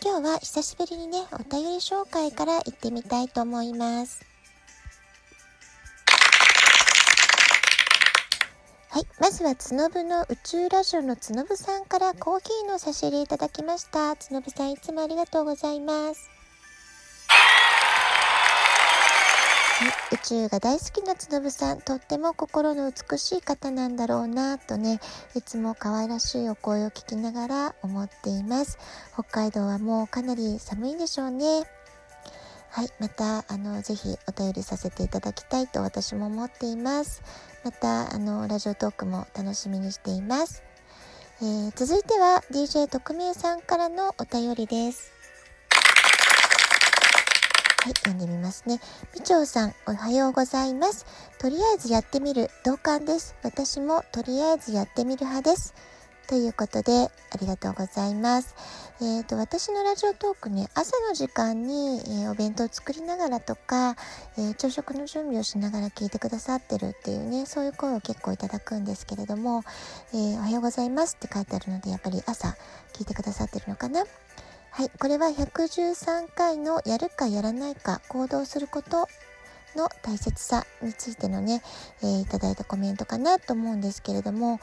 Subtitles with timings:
[0.00, 4.24] 今日は久しぶりにね、お便り紹介から行ってみたいと思います。
[8.90, 9.06] はい。
[9.18, 14.14] まずは、つのぶの宇宙ラジオのつのぶさんからコーヒーの差し入れいただきました。
[14.14, 16.37] つのぶさん、いつもありがとうございます。
[20.10, 24.98] 宇宙が大好きなつのぶさん、とっても心の美しい方なんだろうなとね、
[25.36, 28.76] いつも可愛らしいお声を聞きながら思っています。
[29.12, 31.62] 北海道はもうかなり寒いんでしょうね。
[32.70, 37.22] はい、また、あの、ぜひお便りさせていただきたいと私も思っています。
[37.64, 40.64] また、あの、ラジオトークも楽しみにしています。
[41.40, 45.17] えー、続いては DJ 特命さんからのお便りです。
[47.88, 48.80] はい、読んでみますね。
[49.14, 51.06] みちょうさん、おはようございます。
[51.38, 53.34] とりあえずやってみる同感です。
[53.42, 55.72] 私もとりあえずやってみる派です。
[56.28, 58.54] ということで、ありがとうございます。
[59.00, 63.96] えっ、ー、と、私のラジオトークね、朝の時間に、えー、お弁当を作りながらとか、
[64.36, 69.62] えー、朝食の準備をしながら聞いてくださってるっていうね、そういう声を結構いただくんですけれども、
[70.12, 72.54] えおはようございますって書いてあるので、やっぱり朝
[72.92, 74.04] 聞いてくださってるのかな。
[74.78, 79.08] はい、これは113回のやるかやらないか行動すること
[79.74, 81.62] の大切さについてのね、
[82.00, 84.60] えー、いただいたコメントかなと思うんですけれども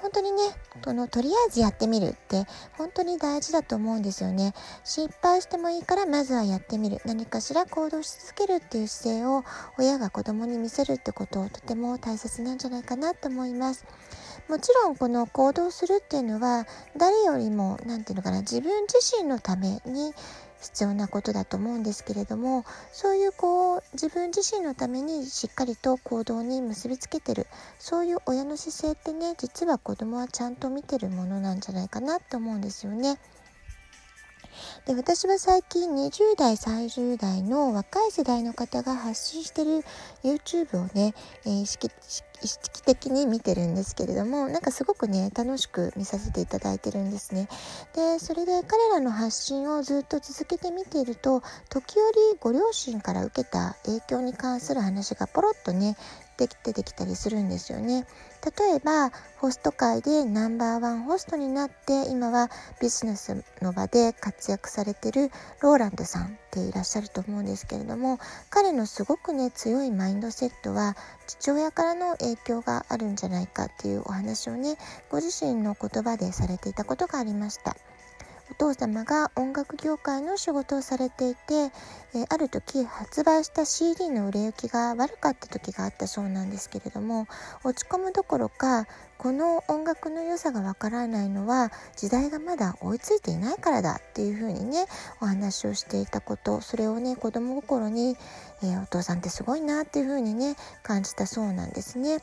[0.00, 0.38] 本当にね
[0.84, 2.44] このとりあえずやってみるって
[2.78, 4.54] 本当に大事だと思うんですよね。
[4.84, 7.00] 失敗してもいいからまずはやってみる。
[7.04, 9.42] 何かしら行動し続けるっていう姿勢を
[9.78, 13.84] 親が子供に見せるってことをとても大切なんじゃないかなと思います。
[14.48, 20.12] もちろんこの行動するっていうのは誰よりも何て言うのかな自分自身のために
[20.60, 27.46] 必要なことだと思うんですけれどもそういうこう自分自身のためにしっかりと行動に結びつけてる
[27.78, 33.18] そういう親の姿勢ってね実は子供はちゃんと見てるものなんじゃないかなと思うんですよね。
[34.86, 39.84] で私は最近20代30代の若い世代の方が発信してる
[40.22, 41.88] YouTube をね、えー、意識
[42.84, 47.48] 的に見てるんですけれどもなんかすごくね楽しく見させていただいてるんですね。
[47.94, 55.96] でそれで彼らの発信をずっと続けて見ていると時折ご両親から受けた影響に関する話がポロッとね
[56.36, 58.06] で出てきたりするんですよね。
[58.44, 62.48] 例えばホスト界でナンバーワンホストになって今は
[62.80, 65.30] ビジネスの場で活躍されてる
[65.60, 68.18] ローランドさんっていらっしゃると思うんですけれども
[68.50, 74.76] 彼のすごくね強いマインドセットは父親からの影響があるんじゃないかっていうお話をね
[75.10, 77.76] ご自身の言葉でされていたことがありました。
[78.48, 81.72] お父様が音楽業界の仕事をされていて、
[82.14, 87.26] え、ある時発売した CD の売れ行きが悪かった時があったそうなんですけれども
[87.64, 88.86] 落ち込むどころか
[89.18, 94.86] この音楽の良さがわからないのは時代がまだ追いついていないからだっていうふうにね
[95.20, 98.16] お話をしていたことそれをね子供心に、
[98.62, 102.18] えー、お父さんってすごいなっていうふうにね感じたそうなんですね。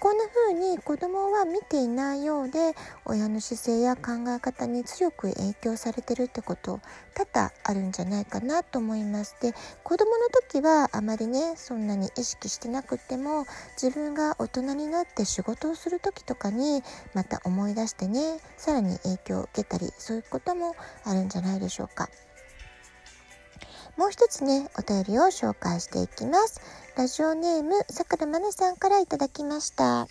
[0.00, 6.80] こんな風に子供は見ていないようで親の姿勢や考え方に強く影響されてるってこと
[7.14, 9.36] 多々あるんじゃないかなと思います。
[9.40, 9.52] で
[9.82, 13.44] 子供の時はあまりねそんなに意識してなくても
[13.80, 16.82] 自分が大人になって仕事をする時ととかに
[17.12, 22.08] また思い出してねさらに影響を受けたりそういうこともあるんじゃないでしょうか。
[23.98, 26.62] もう一つね、お便りを紹介していきます。
[26.96, 29.84] ラジオネーム、さくらまなさんからいただきました。
[29.84, 30.06] は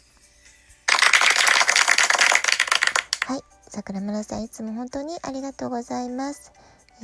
[3.35, 3.41] い。
[3.67, 6.51] さくらまなさん、いつも本当にありがとうございます。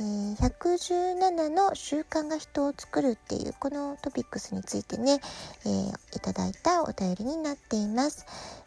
[0.00, 5.20] ー、117の習慣が人を作るっていうこのトピックスについてね、
[5.66, 8.24] えー、いただいたお便りになっています。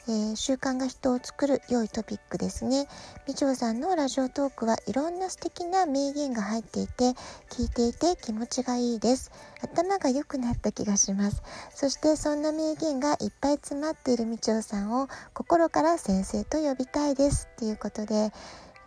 [0.10, 2.86] えー、習慣が人を作る良いトピックですね。
[3.30, 7.12] みちょさんのラジオトークはいろんな素敵な名言が入っていて、
[7.50, 9.32] 聞いていて気持ちがいいです。
[9.62, 11.44] 頭が良くなった気がします。
[11.74, 17.48] そしてそんな名言がいっぱい詰まっているみちょさんを心から先生と呼びたいです。
[17.54, 18.34] っていうことで、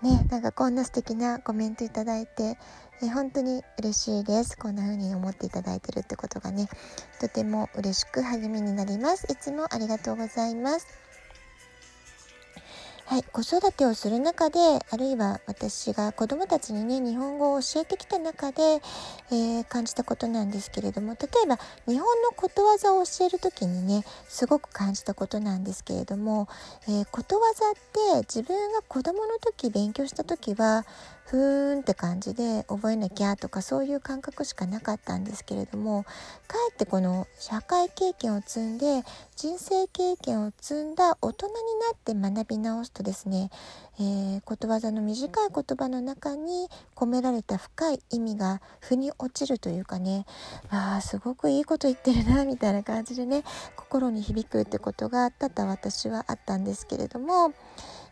[0.05, 2.59] ね、なんかこんな素敵なコメントいただいて、
[3.03, 4.55] え本当に嬉しいです。
[4.59, 6.69] こんな風に思っていただいてるってことがね、
[7.23, 9.27] とても嬉しく励みになります。
[9.33, 11.04] いつもありがとうございます。
[13.15, 14.59] はい、子育てをする中で
[14.91, 18.81] あるいは私が子どもたちにね日本語を教えてきた中で、
[19.31, 21.57] えー、感じたことなんですけれども例えば
[21.87, 26.49] 日本のことわざを教える時にねすごく感じたことなんですけれども、
[26.89, 27.75] えー、ことわざっ
[28.19, 30.85] て自分が子どもの時勉強した時は
[31.27, 36.05] ふーんって感じで覚えなきゃとかそういう感覚しかなかったんですけれども
[36.47, 39.03] かえってこの社会経験を積んで
[39.35, 43.51] 人生経験を積んだ大人になって学び直すとですね、
[43.99, 50.27] えー、ことわざの短い言葉の中に込められた深い意味が腑に落ちるというかね
[50.69, 53.45] あすごくいいこと言ってるなみたいな感じでね
[53.77, 57.53] 心に響くってことが多々私はあったんですけれども、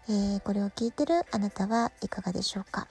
[0.08, 2.88] えー、これを聞いてるあなたはいかがでしょうか？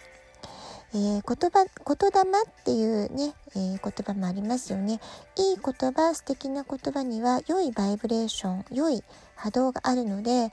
[0.94, 5.00] えー、言葉言霊っていうね、えー、言葉もありますよね
[5.38, 9.02] いい言葉素敵な言葉には良いバイブレーション良い
[9.36, 10.52] 波動があるので言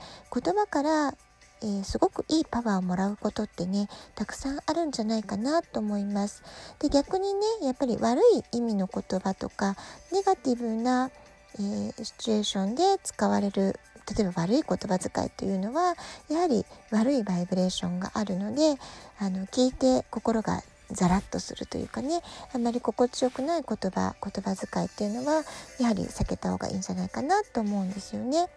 [0.54, 1.14] 葉から
[1.60, 6.44] えー、すごくいいパワーをもらうことってねたくさんあるんじゃないかなと思います。
[6.78, 8.20] で逆にねやっぱり悪
[8.52, 9.74] い意味の言葉とか
[10.12, 11.10] ネガティブな、
[11.58, 13.74] えー、シチュエーションで使われる
[14.16, 15.94] 例えば悪い言葉遣いというのは
[16.28, 18.76] やはり悪いバイブレーションがあるので
[19.18, 22.20] あの聞いて心がザラッとするというかね
[22.54, 25.42] あんまり心地よくない言葉言葉遣いっていうのは
[25.78, 28.48] やはり避けた方がいいんじゃないかなと思うんですよね。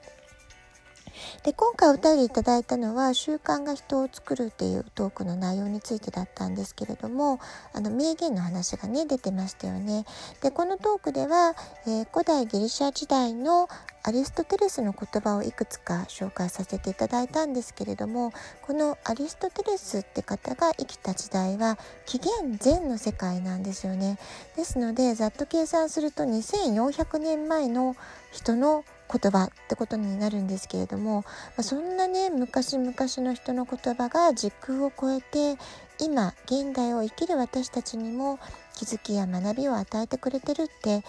[1.44, 7.40] で今回お便りいただいたのは「習慣が人を作る」っていうトークの内容についてだったんですけれども
[7.74, 10.06] あの名言の話がね出てましたよね。
[10.42, 11.56] でこのトークでは、
[11.86, 13.68] えー、古代ギリシャ時代の
[14.04, 21.78] アリストテレスの言葉をいくつか紹介させていただいたんですけれどもこのアリストテレスって方が生きた時代は
[22.08, 24.18] 紀元前の世界なんですよね。
[24.56, 27.96] ですのでざっと計算すると2400年前の
[28.32, 31.28] 人の言葉ってことになるんですけれども、ま
[31.58, 35.62] あ、そんなね昔々の人の言葉が時空を超えて
[36.00, 38.40] 今現代を生きる私たちにも
[38.76, 41.02] 気づきや学びを与えてくれてるって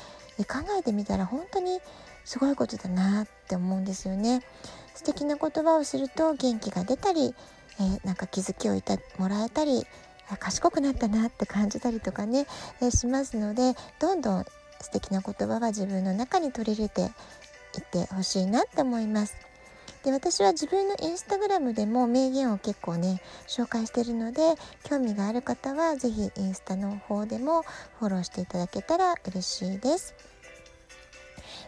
[0.44, 1.80] 考えてみたら本当に
[2.24, 4.42] すごいことだなって思うんですよね。
[4.94, 7.34] 素敵な言葉をすると元気が出たり、
[7.80, 9.86] えー、なんか気づきをいたもらえたり
[10.38, 12.46] 賢くなったなって感じたりとかね、
[12.80, 14.44] えー、しますのでどんどん
[14.80, 17.10] 素敵な言葉は自分の中に取り入れて
[17.78, 19.36] いてほしいなって思います。
[20.04, 24.40] で私は自分のインスタグラムでも名言を結構ね紹介してるので
[24.82, 27.62] 興味がある方は是非インスタの方でも
[28.00, 30.14] フォローしていただけたら嬉しいです。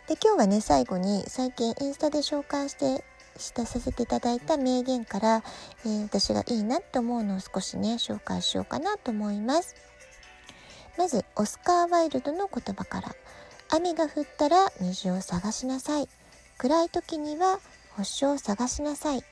[0.08, 3.04] で今日はね最後に最近インスタで紹介して
[3.38, 5.42] したさせていただいた名言から、
[5.84, 9.74] えー、私がいいなと思うのを少しね紹介しようかなと思います。
[10.96, 13.14] まずオスカー・ワイルドの言葉から
[13.76, 16.08] 雨が降ったら虹を探しなさい。
[16.58, 17.58] 暗い時には
[17.96, 19.24] 星を探しなさい。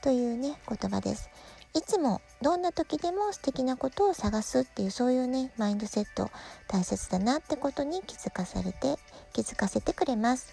[0.00, 1.28] というね言葉です。
[1.74, 6.30] いつもどんな時でも素敵なことを探すっていうそういうねマインドセット
[6.66, 8.96] 大切だなってことに気づかされて
[9.34, 10.48] 気づかせてくれます。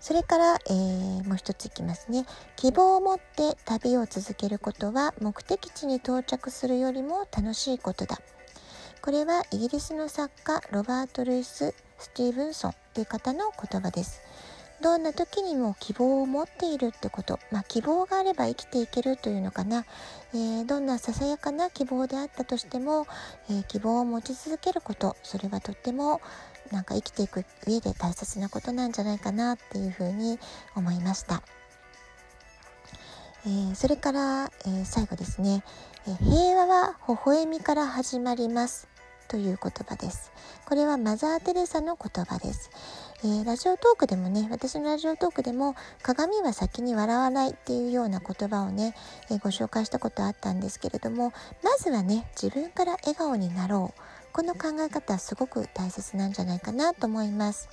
[0.00, 2.26] それから、えー、もう一ついきますね。
[2.56, 8.18] 希望を持って旅を続けることは目的地に到着するよりも楽しいことだ。
[9.04, 14.22] これはイギリスの作家ロバート・ルイス・スティーブンソンという方の言葉です。
[14.80, 19.84] どんな時にも希望を持っているってこと、まあ、希望があれば生きていけるというのかな、
[20.32, 23.06] えー、どんなささやかな希望であったとしても、
[23.50, 25.18] えー、希望を持ち続けること。
[25.22, 26.22] それはとっても
[26.72, 30.38] なんか生きていく上で大切なことなんじゃないかなっていうふうに
[30.74, 31.42] 思いました。
[33.44, 35.62] えー、それから、え最後ですね、
[36.08, 38.93] え平和は微笑みから始まります。
[39.28, 40.32] という言葉です。
[40.66, 42.70] これはマザー・テレサの言葉です。
[43.22, 48.94] えー、ラジオトークでもね、私のラジオトークでも鏡は先に笑わないっていうような言葉をね、
[49.30, 54.00] えー、ご紹介したことあったんですけれども、まずはね、自分から笑顔になろう。
[54.32, 57.68] この考え方はすごく大切なんじゃないかなと思います。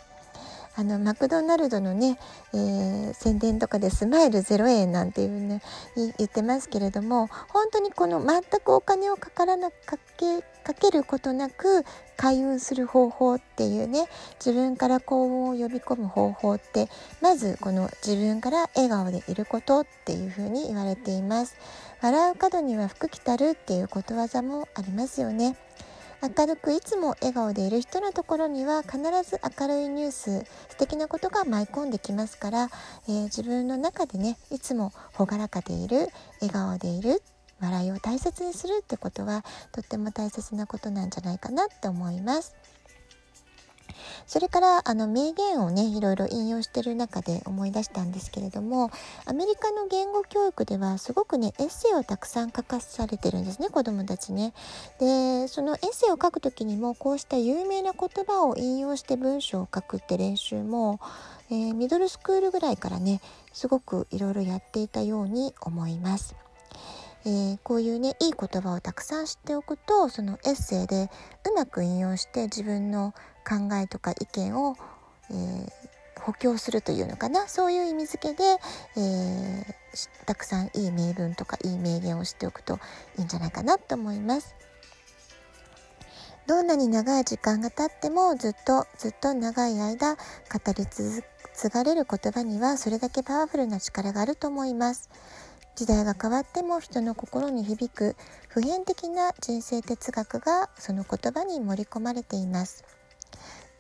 [0.82, 2.18] あのマクドナルドのね、
[2.56, 5.62] えー、宣伝とかでスマイル0円なんていうね
[5.96, 11.86] 言ってますけれども本当にこの全くお金をかからなかけかけることなく
[12.18, 14.08] 開運する方法っていうね
[14.44, 16.88] 自分から幸運を呼び込む方法って
[17.22, 21.56] まずこの自分から笑顔でいることっていうふうに言われています。
[22.02, 25.56] 笑う角には福来たるっていうことわざもありますよね。
[26.24, 28.98] 明るくいつも笑顔でいる人のところには必
[29.28, 32.70] ず明るいニュース素敵なことが舞い込んできますから、
[33.08, 36.10] えー、自分の中でねいつも朗らかでいる
[36.40, 37.24] 笑顔でいる
[37.60, 42.54] 笑いを大切にするってことはとっても大切なことなんじゃないかなって思います。
[44.28, 48.92] それからあの名言をねいろいろ引用してる中で思い出したんですけれども
[49.26, 54.54] アメリカの言語教育ではすごくねエッセイをたくさん書かされてるんですね子どもたちね。
[55.00, 61.00] でそのエッセイを書く時にもこうした有名な言葉を引用して文章を書くって練習も、
[61.50, 63.22] えー、ミドルスクールぐらいからね
[63.54, 66.36] すごくいろいろやっていたように思います。
[67.24, 71.10] えー、こういうねいい言葉をたくさん知っておくとそのエッセイで
[71.48, 74.76] うまく引用して自分の考えとか意見を、
[75.30, 75.72] えー、
[76.22, 77.48] 補強するというのかな？
[77.48, 78.44] そういう意味付けで、
[78.96, 82.80] えー、たくさんいい名文とかいい名言を知っておくと
[83.18, 84.56] いいんじゃないかなと思います。
[86.48, 90.20] どんなに長い時間が経ってもずっとずっと長い間語
[90.76, 91.24] り継
[91.70, 95.10] がれる言葉にはそれだけパワフルな力があると思います。
[95.74, 98.18] 時代が変わっても人の心に響く
[98.50, 102.84] 普遍的な人生哲学がその言葉に盛り込まれています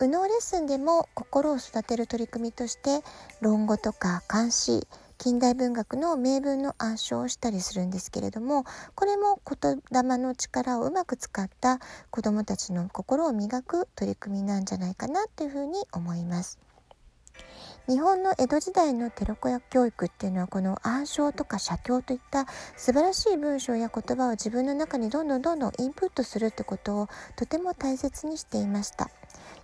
[0.01, 3.01] 右脳レッスンでも心を育てる取り組みとして
[3.39, 4.87] 論語とか漢詩
[5.19, 8.63] 近代文学の名文の暗唱をしたりするんですけれども
[8.95, 11.77] これも言霊の力をうまく使った
[12.09, 16.57] 子どもたちの心を磨く取り組みなんじゃないかなというふうに思います。
[17.87, 22.45] 日本の江戸時代の寺子屋教育っていうのはこの暗唱とか写経といった
[22.77, 29.09] 素晴らしい文章や言葉を自分の中にどんどんどんどんインプットするってことをとても大切にしていました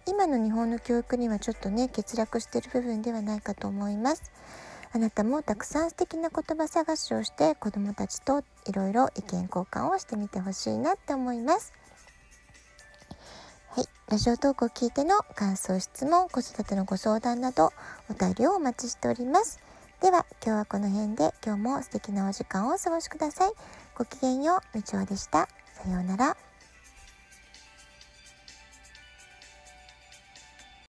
[0.08, 4.32] 今の日本の教育にはちょっとね欠落してる部分ではないかと思います
[4.94, 11.74] あなたもたくさん素敵な言葉探しをして子どもたちといろいろ意見交換をしてみてほしいなって思います
[13.78, 17.72] はい、ラジオトークを聞いての感想、質問、子育てのご相談など
[18.10, 19.60] お便りをお待ちしております。
[20.02, 23.52] では今日はこの辺で今日も素敵なお時間をお過ごしください。
[23.96, 25.48] ごきげんよう、みちおでした。
[25.84, 26.47] さようなら。